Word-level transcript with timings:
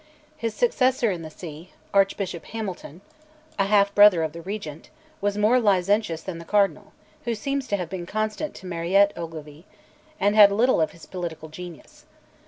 His 0.35 0.55
successor 0.55 1.11
in 1.11 1.21
the 1.21 1.29
see, 1.29 1.73
Archbishop 1.93 2.45
Hamilton, 2.45 3.01
a 3.59 3.65
half 3.65 3.93
brother 3.93 4.23
of 4.23 4.33
the 4.33 4.41
Regent, 4.41 4.89
was 5.21 5.37
more 5.37 5.59
licentious 5.59 6.23
than 6.23 6.39
the 6.39 6.43
Cardinal 6.43 6.93
(who 7.25 7.35
seems 7.35 7.67
to 7.67 7.77
have 7.77 7.87
been 7.87 8.07
constant 8.07 8.55
to 8.55 8.65
Mariotte 8.65 9.13
Ogilvy), 9.15 9.67
and 10.19 10.35
had 10.35 10.51
little 10.51 10.81
of 10.81 10.89
his 10.89 11.05
political 11.05 11.49
genius. 11.49 12.07